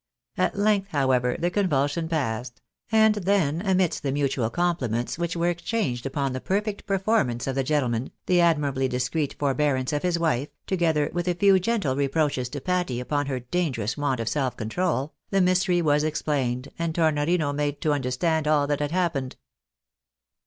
[0.35, 2.59] At length, how ever, the convulsion passed,
[2.91, 7.63] and then amidst the mutual compliments which were exchanged upon the perfect performance of the
[7.63, 12.49] gentle man, the admirably discreet forbearance of his wife, together with a few gentle reproaches
[12.49, 17.53] to Patty upon her dangerous want of self control, the mystery was explained, and Tornorino
[17.53, 19.35] made to under stand all that had happened.